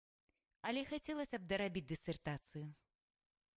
Але 0.69 0.81
хацелася 0.91 1.37
б 1.43 1.47
дарабіць 1.53 1.85
дысертацыю. 1.93 2.65